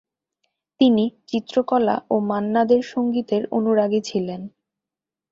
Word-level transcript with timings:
তিনি 0.81 1.05
চিত্রকলা 1.27 1.95
ও 2.09 2.15
মান্না 2.21 2.61
দের 2.65 2.81
সংগীতের 2.83 3.43
অনুরাগী 3.51 4.01
ছিলেন। 4.01 4.41